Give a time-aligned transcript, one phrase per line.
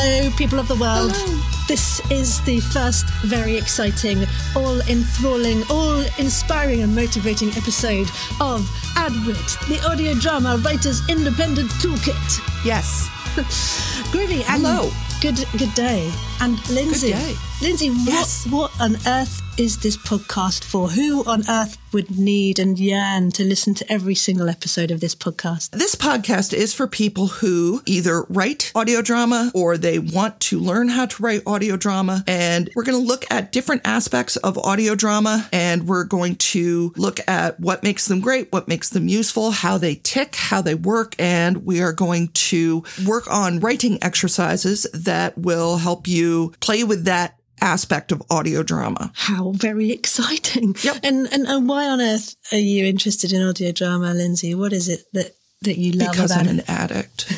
[0.00, 1.10] Hello, people of the world.
[1.66, 8.08] This is the first very exciting, all enthralling, all inspiring and motivating episode
[8.40, 8.60] of
[8.94, 12.64] AdWit, the audio drama writer's independent toolkit.
[12.64, 13.08] Yes.
[14.12, 14.88] Groovy and Hello.
[15.20, 16.12] Good good day.
[16.40, 17.14] And Lindsay.
[17.60, 18.46] Lindsay, Yes.
[18.46, 20.88] what what on earth is this podcast for?
[20.88, 25.16] Who on earth would need and yearn to listen to every single episode of this
[25.16, 25.70] podcast?
[25.70, 30.88] This podcast is for people who either write audio drama or they want to learn
[30.88, 32.22] how to write audio drama.
[32.28, 36.92] And we're going to look at different aspects of audio drama and we're going to
[36.96, 40.76] look at what makes them great, what makes them useful, how they tick, how they
[40.76, 41.16] work.
[41.18, 46.27] And we are going to work on writing exercises that will help you
[46.60, 49.10] play with that aspect of audio drama.
[49.14, 50.76] How very exciting.
[50.82, 51.00] Yep.
[51.02, 54.54] And, and and why on earth are you interested in audio drama, Lindsay?
[54.54, 56.60] What is it that that you love Because about I'm it?
[56.60, 57.32] an addict.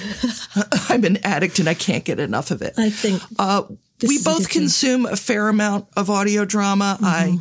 [0.91, 2.75] I'm an addict and I can't get enough of it.
[2.79, 3.63] I think Uh,
[4.07, 4.61] we is a both thing.
[4.63, 6.99] consume a fair amount of audio drama.
[7.03, 7.39] I,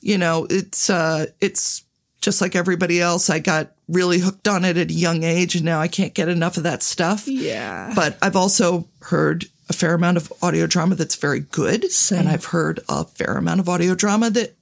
[0.00, 1.84] you know, it's uh, it's
[2.22, 3.28] just like everybody else.
[3.28, 6.28] I got really hooked on it at a young age, and now I can't get
[6.28, 7.26] enough of that stuff.
[7.28, 7.92] Yeah.
[7.94, 12.20] But I've also heard a fair amount of audio drama that's very good, Same.
[12.20, 14.54] and I've heard a fair amount of audio drama that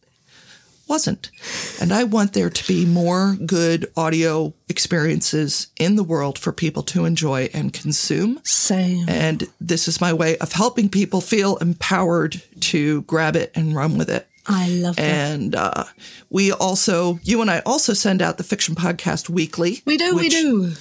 [0.91, 1.31] wasn't.
[1.81, 6.83] And I want there to be more good audio experiences in the world for people
[6.83, 8.41] to enjoy and consume.
[8.43, 9.09] same.
[9.09, 13.97] And this is my way of helping people feel empowered to grab it and run
[13.97, 14.27] with it.
[14.47, 15.03] I love that.
[15.05, 15.85] And uh,
[16.29, 19.83] we also, you and I also send out the Fiction Podcast weekly.
[19.85, 20.73] We do, we do.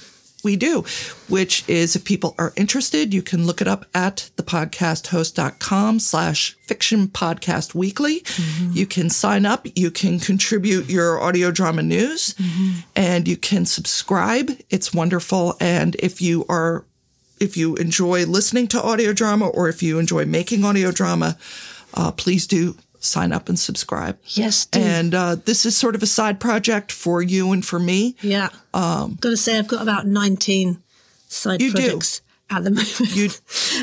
[0.42, 0.84] We do,
[1.28, 7.08] which is if people are interested, you can look it up at thepodcasthost.com slash fiction
[7.08, 8.24] podcast weekly.
[8.72, 12.34] You can sign up, you can contribute your audio drama news,
[12.96, 14.50] and you can subscribe.
[14.70, 15.56] It's wonderful.
[15.60, 16.84] And if you are
[17.40, 21.38] if you enjoy listening to audio drama or if you enjoy making audio drama,
[21.94, 24.18] uh, please do sign up and subscribe.
[24.26, 24.78] Yes, do.
[24.80, 28.14] And uh, this is sort of a side project for you and for me.
[28.20, 28.50] yeah.
[28.72, 30.82] Um, Got to say, I've got about 19
[31.28, 31.82] side You do.
[31.82, 33.00] projects at the moment.
[33.16, 33.30] You,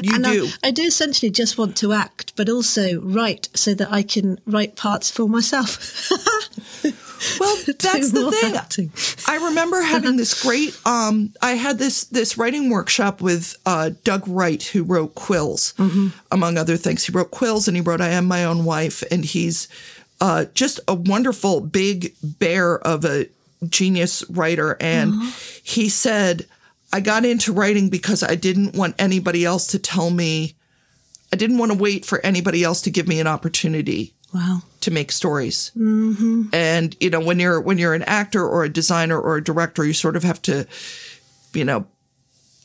[0.04, 0.48] you and do.
[0.64, 4.40] I, I do essentially just want to act, but also write so that I can
[4.46, 6.12] write parts for myself.
[7.40, 8.56] Well, that's the thing.
[8.56, 8.92] acting.
[9.28, 10.78] I remember having this great.
[10.86, 16.08] Um, I had this this writing workshop with uh, Doug Wright, who wrote Quills, Mm-hmm.
[16.32, 17.06] among other things.
[17.06, 19.68] He wrote Quills, and he wrote I Am My Own Wife, and he's
[20.22, 23.28] uh, just a wonderful big bear of a
[23.68, 24.78] genius writer.
[24.80, 25.32] And Uh-huh.
[25.64, 26.46] he said,
[26.94, 30.56] I got into writing because I didn't want anybody else to tell me.
[31.34, 34.62] I didn't want to wait for anybody else to give me an opportunity wow.
[34.82, 35.72] to make stories.
[35.78, 36.50] Mm-hmm.
[36.54, 39.86] And you know, when you're when you're an actor or a designer or a director,
[39.86, 40.66] you sort of have to,
[41.54, 41.88] you know,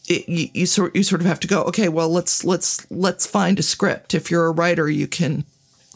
[0.08, 1.62] it, you, you sort you sort of have to go.
[1.64, 4.14] Okay, well, let's let's let's find a script.
[4.14, 5.44] If you're a writer, you can,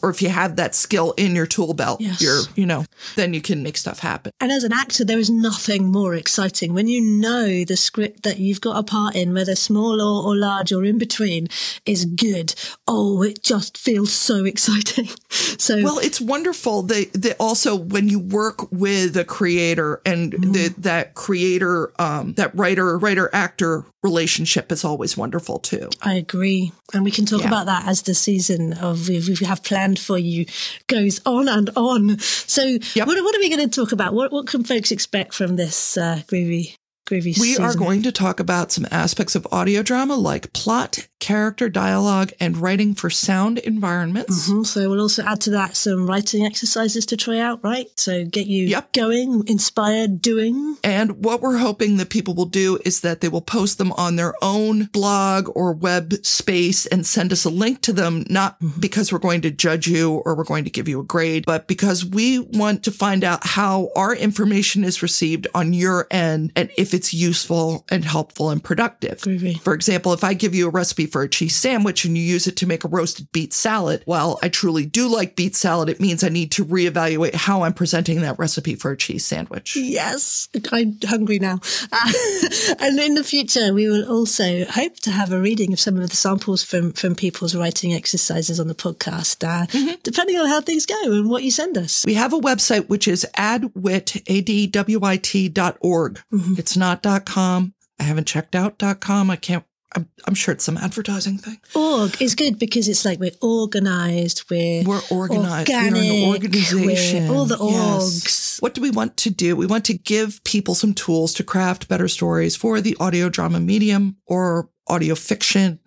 [0.03, 2.21] or if you have that skill in your tool belt, Yes.
[2.21, 2.85] you're you know,
[3.15, 4.31] then you can make stuff happen.
[4.39, 8.39] And as an actor, there is nothing more exciting when you know the script that
[8.39, 11.47] you've got a part in, whether small or, or large or in between,
[11.85, 12.53] is good.
[12.87, 15.09] Oh, it just feels so exciting.
[15.29, 20.73] So, Well, it's wonderful that, that also when you work with a creator and the,
[20.77, 25.89] that creator, um, that writer, writer actor relationship is always wonderful too.
[26.01, 26.71] I agree.
[26.93, 27.47] And we can talk Yeah.
[27.47, 29.61] about that as the season of we we have
[29.95, 30.45] for you
[30.87, 32.19] goes on and on.
[32.19, 33.07] So, Yep.
[33.07, 34.13] what, what are we going to talk about?
[34.13, 36.75] What, what can folks expect from this uh, groovy,
[37.07, 37.63] groovy We season?
[37.65, 42.57] are going to talk about some aspects of audio drama like plot, character, dialogue, and
[42.57, 44.49] writing for sound environments.
[44.49, 44.65] Mhm.
[44.67, 47.87] So we'll also add to that some writing exercises to try out, right?
[47.95, 48.93] So get you Yep.
[48.93, 50.77] going, inspired, doing.
[50.83, 54.15] And what we're hoping that people will do is that they will post them on
[54.17, 59.11] their own blog or web space and send us a link to them, not because
[59.11, 62.03] we're going to judge you or we're going to give you a grade, but because
[62.05, 66.93] we want to find out how our information is received on your end and if
[66.97, 69.19] it's useful and helpful and productive.
[69.61, 72.47] For example, if I give you a recipe for a cheese sandwich and you use
[72.47, 75.99] it to make a roasted beet salad, while I truly do like beet salad, it
[75.99, 79.75] means I need to reevaluate how I'm presenting that recipe for a cheese sandwich.
[79.75, 81.59] Yes, I'm hungry now.
[81.91, 82.11] Uh,
[82.79, 86.09] and in the future, we will also hope to have a reading of some of
[86.09, 89.67] the samples from, from people's writing exercises on the podcast, uh,
[90.01, 92.03] depending on how things go and what you send us.
[92.07, 96.19] We have a website which is adwit, A-D-W-I-T dot org.
[96.57, 97.73] It's not dot com.
[97.99, 99.29] I haven't checked out dot com.
[99.29, 99.63] I can't,
[99.95, 101.59] I'm, I'm sure it's some advertising thing.
[101.75, 105.69] Org is good because it's like we're organized, we're, We're organized.
[105.69, 107.27] organic, We're an organization.
[107.29, 108.19] we're all the Yes.
[108.21, 108.61] orgs.
[108.61, 109.55] What do we want to do?
[109.55, 113.59] We want to give people some tools to craft better stories for the audio drama
[113.59, 115.79] medium or audio fiction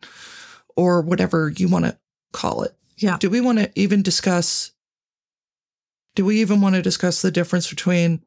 [0.77, 1.99] or whatever you want to
[2.33, 2.75] call it.
[2.97, 3.17] Yeah.
[3.19, 4.73] Do we want to even discuss?
[6.15, 8.23] Do we even want to discuss the difference between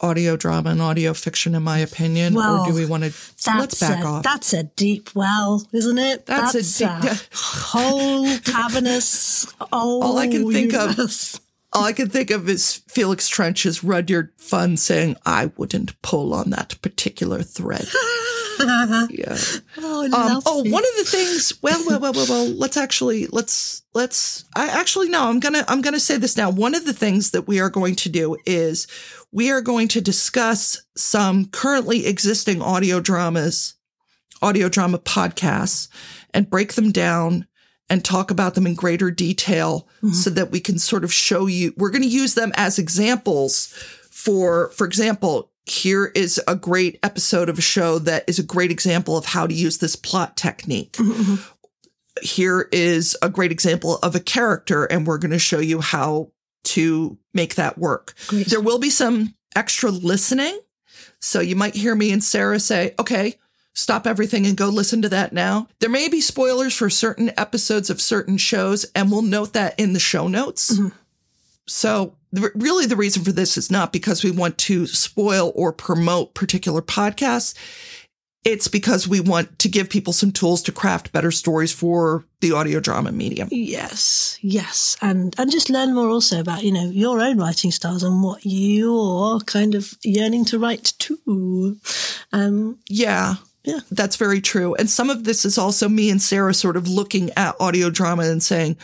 [0.00, 3.12] audio drama and audio fiction, in my opinion, Well, or do we want to?
[3.56, 4.22] Let's back a, off.
[4.22, 6.26] that's a deep well, isn't it?
[6.26, 6.62] That's a
[7.02, 9.46] deep- whole cavernous.
[9.72, 11.40] Oh, All I can think of-
[11.72, 16.50] All I can think of is Felix Trench's Rudyard Funn saying, "I wouldn't pull on
[16.50, 17.86] that particular thread."
[19.10, 19.36] yeah.
[19.78, 21.52] Oh, Um, oh, one of the things.
[21.62, 22.46] Well, well, well, well, well.
[22.48, 24.44] Let's actually let's let's.
[24.54, 25.28] I actually no.
[25.28, 26.50] I'm gonna I'm gonna say this now.
[26.50, 28.86] One of the things that we are going to do is
[29.32, 33.74] we are going to discuss some currently existing audio dramas,
[34.42, 35.88] audio drama podcasts,
[36.34, 37.46] and break them down
[37.88, 41.74] and talk about them in greater detail so that we can sort of show you.
[41.76, 43.74] We're going to use them as examples
[44.10, 48.70] for, for example, here is a great episode of a show that is a great
[48.70, 50.96] example of how to use this plot technique.
[51.10, 51.36] Mm-hmm.
[52.22, 56.32] Here is a great example of a character, and we're going to show you how
[56.64, 58.14] to make that work.
[58.26, 58.48] Great.
[58.48, 60.58] There will be some extra listening.
[61.20, 63.38] So you might hear me and Sarah say, okay,
[63.74, 65.68] stop everything and go listen to that now.
[65.78, 69.92] There may be spoilers for certain episodes of certain shows, and we'll note that in
[69.92, 70.74] the show notes.
[70.76, 70.88] Mm-hmm.
[71.70, 75.72] So, the, really, the reason for this is not because we want to spoil or
[75.72, 77.54] promote particular podcasts.
[78.42, 82.52] It's because we want to give people some tools to craft better stories for the
[82.52, 83.48] audio drama medium.
[83.50, 88.02] Yes, yes, and and just learn more also about you know your own writing styles
[88.02, 91.76] and what you're kind of yearning to write too.
[92.32, 93.36] Um, Yeah.
[93.62, 93.80] Yeah.
[93.90, 94.74] That's very true.
[94.76, 98.22] And some of this is also me and Sarah sort of looking at audio drama
[98.22, 98.78] and saying,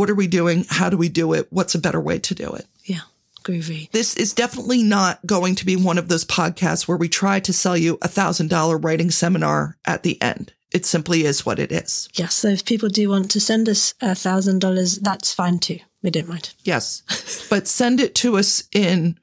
[0.00, 0.64] what are we doing?
[0.66, 1.46] How do we do it?
[1.50, 2.64] What's a better way to do it?
[2.84, 3.02] yeah,
[3.42, 3.90] groovy.
[3.90, 7.52] This is definitely not going to be one of those podcasts where we try to
[7.52, 10.54] sell you a thousand dollar writing seminar at the end.
[10.72, 12.08] It simply is what it is.
[12.14, 15.80] Yes, so if people do want to send us a thousand dollars, that's fine too.
[16.02, 16.54] We don't mind.
[16.64, 17.02] Yes.
[17.50, 19.18] but send it to us in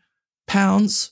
[0.45, 1.12] pounds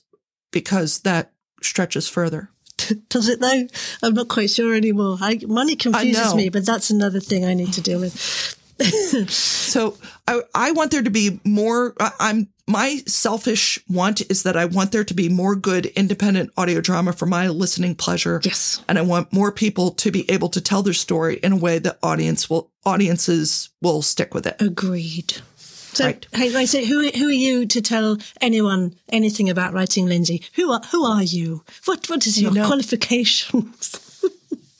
[0.52, 2.50] because that stretches further.
[3.08, 3.66] Does it though?
[4.00, 5.18] I'm not quite sure anymore.
[5.20, 8.56] I, money confuses me, but that's another thing I need to deal with.
[9.28, 9.96] So
[10.28, 11.94] I, I want there to be more.
[12.00, 16.50] I- I'm my selfish want is that I want there to be more good independent
[16.56, 18.40] audio drama for my listening pleasure.
[18.44, 18.82] Yes.
[18.88, 21.78] and I want more people to be able to tell their story in a way
[21.78, 24.60] that audience will audiences will stick with it.
[24.60, 25.34] Agreed.
[25.56, 26.26] So, Right.
[26.34, 30.42] hey, right, so who who are you to tell anyone anything about writing, Lindsay?
[30.56, 31.64] Who are who are you?
[31.86, 34.00] What what is your know- qualifications?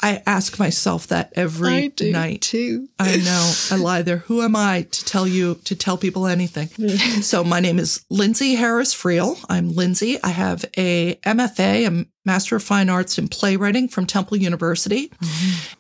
[0.07, 2.41] I ask myself that every I do night.
[2.41, 2.89] too.
[2.97, 3.53] I know.
[3.73, 4.19] I lie there.
[4.19, 6.69] Who am I to tell you to tell people anything?
[7.23, 9.37] so my name is Lindsay Harris Friel.
[9.49, 10.23] I'm Lindsay.
[10.23, 15.11] I have a MFA, a Master of Fine Arts in Playwriting from Temple University,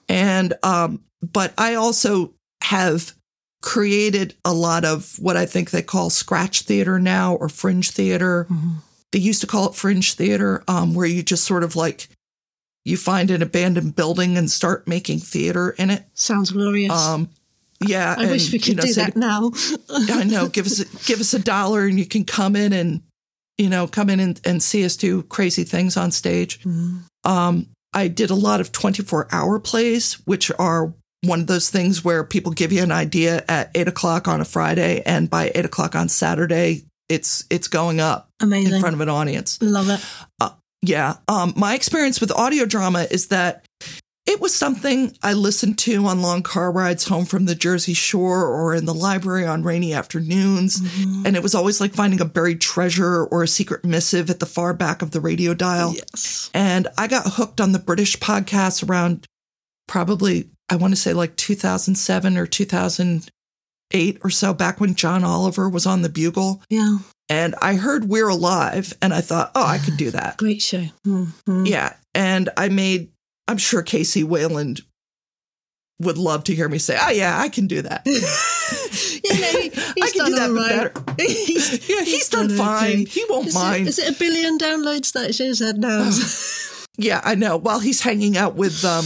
[0.08, 3.14] and um, but I also have
[3.62, 8.48] created a lot of what I think they call scratch theater now or fringe theater.
[9.12, 12.08] They used to call it fringe theater, um, where you just sort of like
[12.86, 16.04] you find an abandoned building and start making theater in it.
[16.14, 16.92] Sounds glorious.
[16.92, 17.28] Um,
[17.80, 19.50] yeah, I wish and, we you could know, do say- that now.
[19.90, 20.48] I know.
[20.48, 23.02] Give us a, give us a dollar, and you can come in and
[23.58, 26.60] you know come in and, and see us do crazy things on stage.
[27.24, 30.94] Um, I did a lot of twenty four hour plays, which are
[31.24, 34.44] one of those things where people give you an idea at eight o'clock on a
[34.44, 38.74] Friday, and by eight o'clock on Saturday, it's it's going up Amazing.
[38.74, 39.58] in front of an audience.
[39.60, 40.00] Love it.
[40.82, 41.14] Yeah.
[41.28, 43.64] Um, my experience with audio drama is that
[44.26, 48.44] it was something I listened to on long car rides home from the Jersey Shore
[48.44, 50.80] or in the library on rainy afternoons.
[51.24, 54.46] And it was always like finding a buried treasure or a secret missive at the
[54.46, 55.94] far back of the radio dial.
[55.94, 56.50] Yes.
[56.52, 59.26] And I got hooked on the British podcast around
[59.86, 62.46] probably, I want to say like 2007 or
[63.90, 66.62] 2008 or so, back when John Oliver was on the Bugle.
[66.68, 66.98] Yeah.
[67.28, 70.36] And I heard We're Alive and I thought, oh, I could do that.
[70.36, 70.84] Great show.
[71.06, 71.68] Mm, mm.
[71.68, 71.94] Yeah.
[72.14, 73.10] And I made,
[73.48, 74.80] I'm sure KC Wayland
[76.00, 78.06] would love to hear me say, oh, yeah, I can do that.
[79.24, 80.94] You know, he- I he's can do done that right.
[80.94, 81.14] better.
[81.22, 82.84] he's, Yeah, he's done fine.
[83.02, 83.04] okay.
[83.04, 83.86] He won't Is mind.
[83.86, 86.10] It, is it a billion downloads that shows that now?
[86.98, 87.58] Yeah, I know.
[87.58, 89.04] While he's hanging out with um,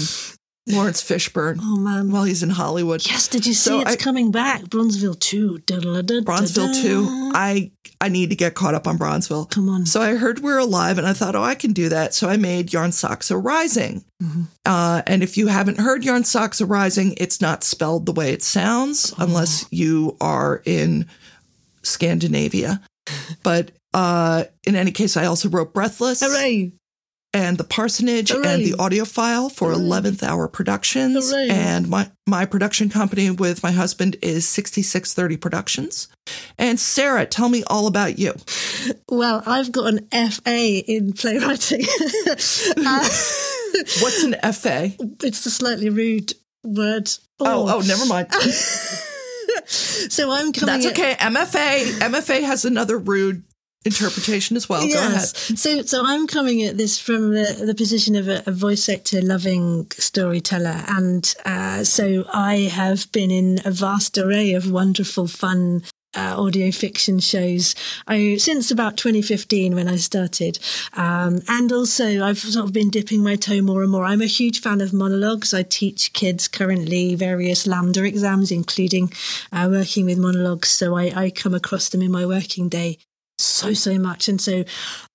[0.69, 2.11] Laurence Fishburne, oh man.
[2.13, 3.05] while he's in Hollywood.
[3.05, 4.63] Yes, did you see So it's I- coming back?
[4.65, 5.59] Bronzeville 2.
[5.67, 6.21] Da-da-da-da-da.
[6.25, 7.07] Bronzeville too.
[7.35, 9.51] I I need to get caught up on Bronzeville.
[9.51, 9.85] Come on.
[9.87, 12.15] So I heard we're alive, and I thought, oh, I can do that.
[12.15, 14.05] So I made Jarnsaxa Rising.
[14.23, 14.43] Mm-hmm.
[14.65, 19.13] Uh, and if you haven't heard Jarnsaxa Rising, it's not spelled the way it sounds,
[19.19, 19.25] Oh.
[19.25, 21.07] unless you are in
[21.83, 22.81] Scandinavia.
[23.43, 26.21] but uh, in any case, I also wrote Breathless.
[26.21, 26.73] Hooray.
[27.33, 28.49] And the parsonage Hooray.
[28.55, 31.49] and the audiophile for 11th hour productions Hooray.
[31.51, 36.09] and my my production company with my husband is 6630 productions
[36.59, 38.35] and sarah tell me all about you
[39.09, 41.85] Well, I've got an FA in playwriting.
[42.77, 43.09] Uh,
[44.01, 44.91] what's an fa
[45.23, 46.33] it's a slightly rude
[46.65, 47.09] word.
[47.39, 48.27] oh oh never mind
[49.67, 50.67] So I'm coming.
[50.75, 53.43] that's at- okay mfa mfa has another rude
[53.85, 58.15] interpretation as well go ahead So, so I'm coming at this from the, the position
[58.15, 60.85] of a, a voice actor loving storyteller.
[60.89, 65.83] And uh, so I have been in a vast array of wonderful, fun
[66.17, 67.75] uh, audio fiction shows
[68.09, 70.59] I, since about 2015 when I started.
[70.95, 74.05] Um, and also, I've sort of been dipping my toe more and more.
[74.05, 75.55] I'm a huge fan of monologues.
[75.55, 79.13] I teach kids currently various LAMDA exams, including
[79.53, 80.69] uh, working with monologues.
[80.69, 82.99] So I, I come across them in my working day
[83.43, 84.29] so so much.
[84.29, 84.65] And so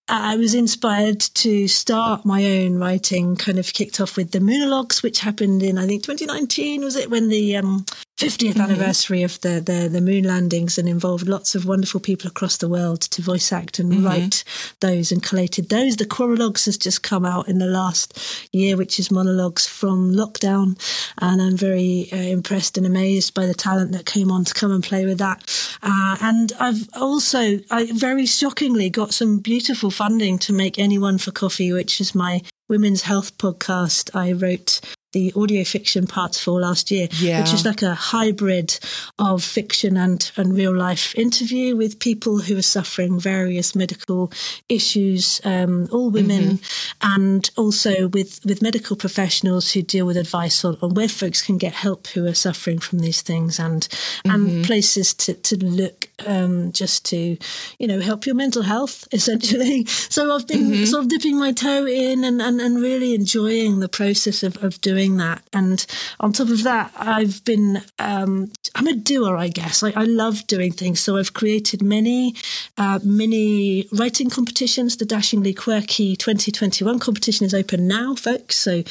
[0.08, 5.02] I was inspired to start my own writing, kind of kicked off with the Moonologues,
[5.02, 7.86] which happened in, I think, 2019, was it, when the um,
[8.18, 12.56] 50th anniversary of the, the, the moon landings and involved lots of wonderful people across
[12.56, 14.46] the world to voice act and write
[14.80, 15.98] those and collated those.
[15.98, 20.80] The Quorologues has just come out in the last year, which is monologues from lockdown.
[21.18, 24.72] And I'm very uh, impressed and amazed by the talent that came on to come
[24.72, 25.78] and play with that.
[25.84, 31.32] Uh, and I've also, I very shockingly got some beautiful funding to make Anyone for
[31.32, 34.16] Coffee, which is my women's health podcast.
[34.16, 34.80] I wrote
[35.16, 37.40] the audio fiction parts for last year, Yeah.
[37.40, 38.78] which is like a hybrid
[39.18, 44.30] of fiction and, and real life interview with people who are suffering various medical
[44.68, 46.60] issues, um, all women,
[47.02, 51.58] and also with, with medical professionals who deal with advice on, on where folks can
[51.58, 53.88] get help who are suffering from these things and
[54.26, 57.38] and places to, to look um, just to,
[57.80, 59.86] you know, help your mental health, essentially.
[59.86, 63.90] So I've been sort of dipping my toe in and, and, and really enjoying the
[63.90, 65.42] process of, of doing that.
[65.54, 65.86] And
[66.20, 69.84] on top of that, I've been, um, I'm a doer, I guess.
[69.84, 71.00] I, I love doing things.
[71.00, 72.36] So I've created many
[72.78, 74.98] uh, mini writing competitions.
[74.98, 78.58] The Dashingly Quirky 2021 competition is open now, folks.
[78.58, 78.84] So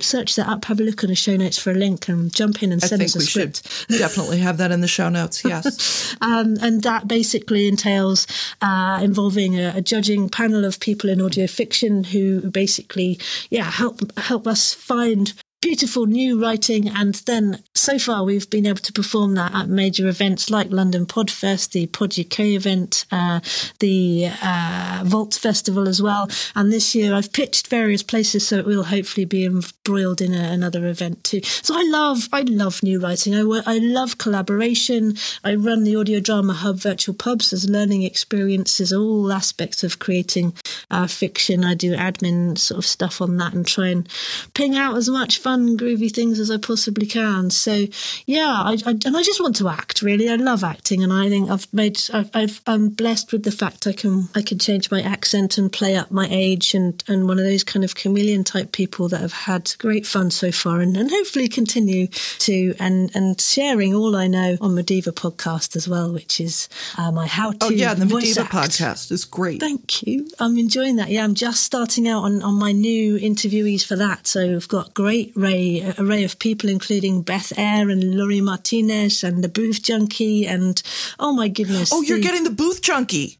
[0.00, 2.62] search that up, have a look in the show notes for a link and jump
[2.62, 3.88] in and i send us a we should script.
[3.98, 8.26] definitely have that in the show notes yes Um, and that basically entails
[8.60, 13.18] uh, involving a, a judging panel of people in audio fiction who basically,
[13.50, 16.88] yeah, help help us find beautiful new writing.
[16.88, 21.06] And then so far we've been able to perform that at major events like London
[21.06, 23.40] Podfest, the Pod UK event, uh,
[23.78, 26.28] the uh, Vault Festival as well.
[26.54, 30.52] And this year I've pitched various places, so it will hopefully be embroiled in a,
[30.52, 31.40] another event too.
[31.44, 33.34] So I love, I love new writing.
[33.34, 35.14] I, I love collaboration.
[35.44, 40.54] I run the Audio Drama Hub virtual pubs as learning experiences, all aspects of creating
[40.90, 41.64] uh, fiction.
[41.64, 44.08] I do admin sort of stuff on that and try and
[44.54, 47.50] ping out as much fun, groovy things as I possibly can.
[47.50, 47.86] So
[48.26, 50.02] yeah, I, I, and I just want to act.
[50.02, 52.00] Really, I love acting, and I think I've made.
[52.12, 55.72] I've, I've, I'm blessed with the fact I can I can change my accent and
[55.72, 59.20] play up my age, and and one of those kind of chameleon type people that
[59.20, 64.16] have had great fun so far, and, and hopefully continue to and and sharing all
[64.16, 66.68] I know on Mediva podcast as well, which is
[66.98, 67.58] uh, my how to.
[67.62, 70.28] oh yeah the mediva podcast is great Thank you.
[70.40, 71.08] I'm enjoying that.
[71.08, 74.26] Yeah, I'm just starting out on, on my new interviewees for that.
[74.26, 79.24] So I've got great array, uh, array of people, including Beth Eyre and Laurie Martinez
[79.24, 80.46] and the Booth Junkie.
[80.46, 80.82] And
[81.18, 81.90] oh my goodness.
[81.92, 83.38] oh you're the- getting the booth junkie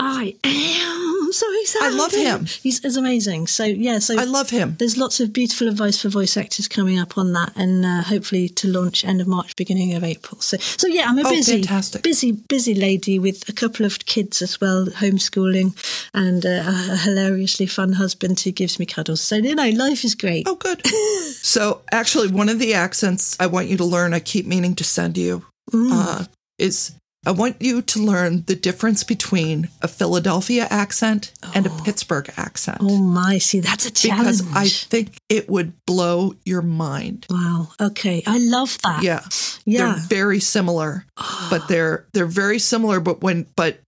[0.00, 1.86] I am so excited.
[1.94, 2.46] I love him.
[2.46, 3.46] He's, he's amazing.
[3.46, 6.98] So yeah, so i love him there's lots of beautiful advice for voice actors coming
[6.98, 10.40] up on that, and uh, hopefully to launch end of March, beginning of April.
[10.40, 12.02] So, so yeah, I'm a Oh, busy, fantastic.
[12.02, 15.74] busy, busy lady with a couple of kids as well, homeschooling,
[16.12, 19.20] and uh, a hilariously fun husband who gives me cuddles.
[19.20, 20.46] So you know, life is great.
[20.48, 20.86] Oh, good.
[21.42, 24.84] so, actually, one of the accents I want you to learn, I keep meaning to
[24.84, 25.88] send you, Mm.
[25.92, 26.24] uh,
[26.58, 26.92] is
[27.26, 31.82] I want you to learn the difference between a Philadelphia accent and a oh.
[31.84, 32.78] Pittsburgh accent.
[32.80, 34.38] Oh my, see, that's a challenge.
[34.42, 37.26] because I think it would blow your mind.
[37.30, 37.68] wow.
[37.80, 39.02] Okay, I love that.
[39.02, 39.20] Yeah.
[39.64, 39.94] Yeah.
[39.94, 41.06] They're very similar,
[41.50, 43.80] but they're they're very similar but when but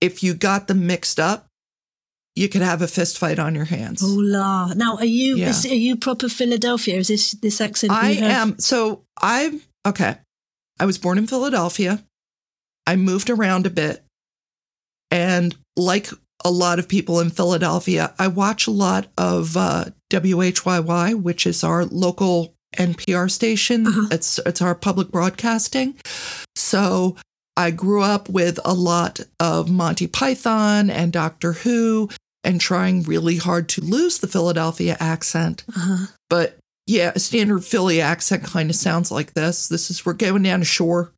[0.00, 1.46] if you got them mixed up,
[2.34, 4.02] you could have a fist fight on your hands.
[4.04, 4.74] Oh la.
[4.74, 5.50] Now, are you Yeah.
[5.50, 6.98] is, are you proper Philadelphia?
[6.98, 7.92] Is this this accent?
[7.92, 8.58] I am.
[8.58, 10.18] So I'm okay.
[10.78, 12.04] I was born in Philadelphia.
[12.86, 14.02] I moved around a bit.
[15.10, 16.08] And like
[16.44, 21.64] a lot of people in Philadelphia, I watch a lot of uh, WHYY, which is
[21.64, 23.86] our local NPR station.
[23.86, 24.08] Uh-huh.
[24.10, 25.96] It's it's our public broadcasting.
[26.54, 27.16] So
[27.56, 32.10] I grew up with a lot of Monty Python and Doctor Who
[32.44, 35.64] and trying really hard to lose the Philadelphia accent.
[35.74, 36.06] Uh-huh.
[36.28, 39.68] But yeah, a standard Philly accent kind of sounds like this.
[39.68, 41.12] This is we're going down to shore.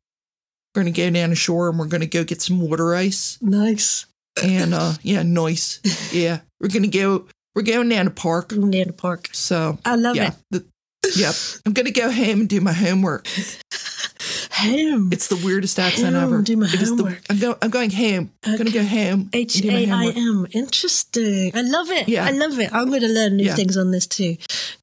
[0.73, 3.37] We're gonna go down to shore and we're gonna go get some water ice.
[3.41, 4.05] Nice.
[4.43, 5.81] And uh yeah, nice.
[6.13, 6.41] Yeah.
[6.59, 8.51] We're gonna go we're going down to park.
[8.51, 9.29] Near the park.
[9.33, 10.29] So I love yeah.
[10.29, 10.33] it.
[10.51, 10.65] The,
[11.15, 11.35] yep.
[11.65, 13.27] I'm gonna go home and do my homework.
[14.59, 15.09] Home.
[15.11, 16.41] It's the weirdest accent Home, ever.
[16.41, 17.21] do my It is the- homework.
[17.29, 18.31] I'm going I'm going home.
[18.45, 19.29] I'm gonna go home.
[19.33, 20.17] and H A I homework.
[20.17, 20.47] M.
[20.51, 21.51] Interesting.
[21.55, 22.07] I love it.
[22.09, 22.25] Yeah.
[22.25, 22.69] I love it.
[22.73, 23.55] I'm going to learn new Yeah.
[23.55, 24.37] things on this too.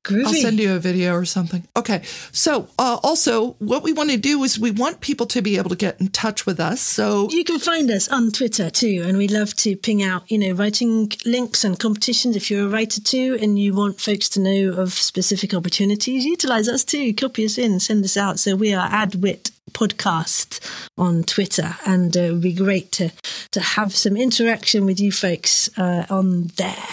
[0.04, 0.24] Groovy.
[0.26, 1.66] I'll send you a video or something.
[1.76, 2.02] Okay.
[2.32, 5.70] So, uh, also, what we want to do is we want people to be able
[5.70, 6.80] to get in touch with us.
[6.80, 10.38] So, You can find us on Twitter too, and we love to ping out, you
[10.38, 12.36] know, writing links and competitions.
[12.36, 16.68] If you're a writer too, and you want folks to know of specific opportunities, utilize
[16.68, 17.12] us too.
[17.14, 18.38] Copy us in, send us out.
[18.38, 20.60] So we are AdWit Podcast
[20.96, 23.10] on Twitter, and uh, it would be great to
[23.52, 26.88] to have some interaction with you folks uh, on there.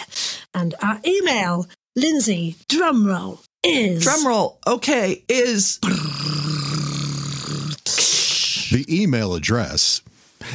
[0.54, 4.60] And our email, Lindsay, drumroll is drum roll.
[4.68, 5.24] Okay.
[5.28, 5.80] Is
[8.72, 10.02] The email address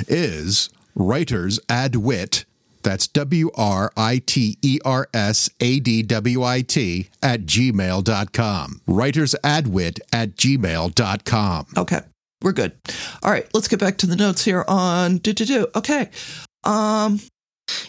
[0.06, 2.44] is writers add wit.
[2.88, 8.80] That's W R I T E R S A D W I T at gmail.com.
[8.87, 11.66] Writers adwit at gmail.com.
[11.76, 12.00] okay.
[12.40, 12.73] We're good.
[13.23, 13.47] All right.
[13.52, 15.66] Let's get back to the notes here on do do do.
[15.76, 16.09] Okay.
[16.64, 17.21] Um,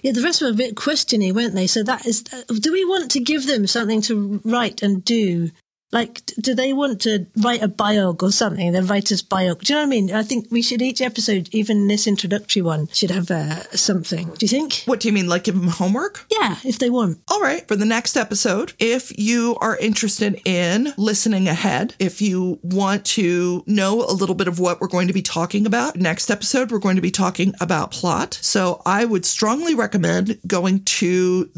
[0.04, 1.68] Yeah, the rest were a bit questiony, weren't they?
[1.68, 5.52] So that is, uh, do we want to give them something to write and do?
[5.92, 8.72] Like, do they want to write a biog or something?
[8.72, 9.62] The writer's biog.
[9.62, 10.12] Do you know what I mean?
[10.14, 14.30] I think we should each episode, even this introductory one, should have uh, something.
[14.38, 14.84] Do you think?
[14.86, 15.28] what do you mean?
[15.28, 16.26] Like give them homework?
[16.30, 17.20] Yeah, if they want.
[17.28, 17.68] All right.
[17.68, 23.64] For the next episode, if you are interested in listening ahead, if you want to
[23.66, 26.80] know a little bit of what we're going to be talking about, next episode, we're
[26.80, 28.38] going to be talking about plot.
[28.42, 31.50] So I would strongly recommend going to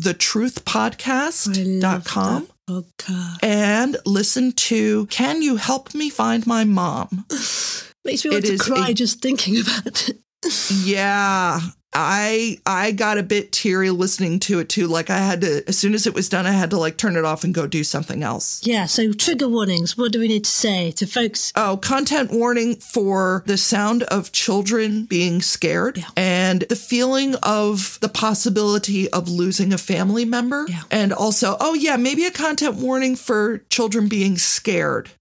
[2.69, 3.37] Podcast.
[3.43, 7.25] and listen to Can You Help Me Find My Mom?
[8.05, 10.17] Makes me want It to cry a- just thinking about it.
[10.83, 11.59] Yeah.
[11.93, 14.87] I I got a bit teary listening to it too.
[14.87, 17.15] Like I had to as soon as it was done, I had to like turn
[17.15, 18.61] it off and go do something else.
[18.65, 19.97] Yeah, so trigger warnings.
[19.97, 21.51] What do we need to say to folks?
[21.55, 26.05] Oh, content warning for the sound of children being scared Yeah.
[26.15, 30.65] and the feeling of the possibility of losing a family member.
[30.69, 30.81] Yeah.
[30.89, 35.11] And also, oh, yeah, maybe a content warning for children being scared.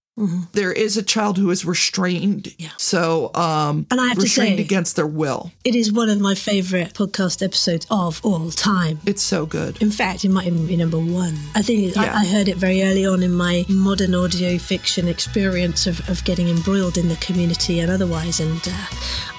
[0.53, 2.43] There is a child who is restrained.
[2.43, 2.61] Mm-hmm.
[2.63, 2.69] Yeah.
[2.77, 5.51] So, um, And I have to restrained say- against their will.
[5.63, 8.99] It is one of my favorite podcast episodes of all time.
[9.05, 9.81] It's so good.
[9.81, 11.37] In fact, it might even be number one.
[11.55, 12.13] I think Yeah.
[12.13, 16.23] I, I heard it very early on in my modern audio fiction experience of, of
[16.23, 18.39] getting embroiled in the community and otherwise.
[18.39, 18.85] And uh,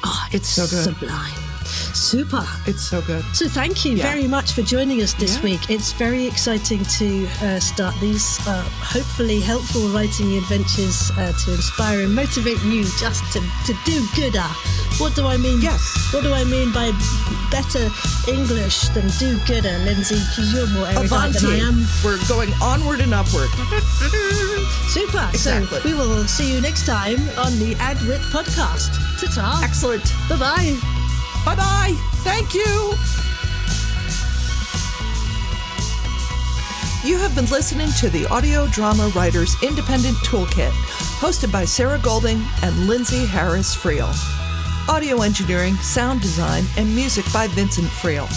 [0.04, 0.84] oh, it's, so good.
[0.84, 1.51] sublime.
[1.94, 2.44] Super.
[2.66, 3.24] It's so good.
[3.34, 4.10] So thank you Yeah.
[4.12, 5.42] very much for joining us this Yeah.
[5.42, 5.60] week.
[5.70, 8.62] It's very exciting to uh, start these uh,
[8.94, 14.48] hopefully helpful writing adventures uh, to inspire and motivate you just to, to do gooder.
[14.98, 15.60] What do I mean?
[15.60, 15.80] Yes.
[16.12, 16.92] What do I mean by
[17.50, 17.90] better
[18.28, 20.20] English than do gooder, Lindsay?
[20.30, 21.86] Because you're more erudite than I am.
[22.04, 23.48] We're going onward and upward.
[24.92, 25.28] Super.
[25.32, 25.80] Exactly.
[25.80, 28.90] So we will see you next time on the AdWit podcast.
[29.20, 29.60] Ta-ta.
[29.64, 30.04] Excellent.
[30.28, 30.91] Bye-bye.
[31.44, 31.94] Bye bye.
[32.22, 32.94] Thank you.
[37.04, 40.70] You have been listening to the Audio Drama Writers Independent Toolkit,
[41.18, 44.14] hosted by Sarah Golding and Lindsay Harris Friel.
[44.88, 48.28] Audio engineering, sound design, and music by Vincent Friel.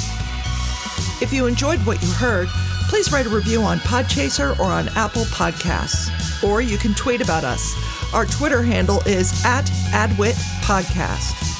[1.21, 2.47] If you enjoyed what you heard,
[2.89, 6.09] please write a review on Podchaser or on Apple Podcasts.
[6.43, 7.75] Or you can tweet about us.
[8.15, 11.54] Our Twitter handle is at AdWit Podcast.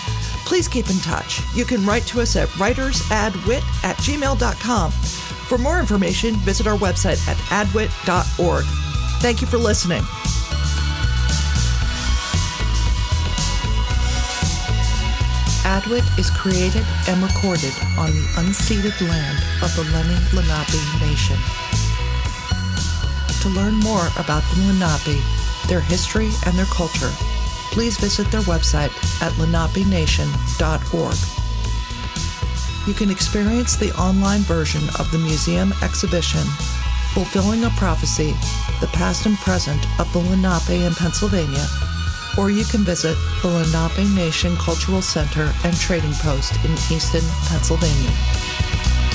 [0.45, 1.41] Please keep in touch.
[1.55, 4.91] You can write to us at writersadwit at gmail.com.
[4.91, 8.65] For more information, visit our website at adwit.org.
[9.21, 10.03] Thank you for listening.
[15.65, 21.37] Adwit is created and recorded on the unceded land of the Lenni Lenape Nation.
[23.41, 25.23] To learn more about the Lenape,
[25.67, 27.11] their history, and their culture,
[27.75, 28.89] please visit their website
[29.21, 31.17] at lenapenation.org.
[32.87, 36.39] You can experience the online version of the museum exhibition,
[37.13, 38.31] Fulfilling a Prophecy
[38.79, 41.67] The Past and Present of the Lenape in Pennsylvania,
[42.37, 48.11] or you can visit the Lenape Nation Cultural Center and Trading Post in Easton, Pennsylvania.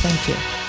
[0.04, 0.59] Thank you.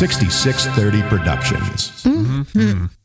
[0.00, 2.02] 6630 Productions.
[2.04, 2.58] Mm-hmm.
[2.58, 2.99] Mm-hmm.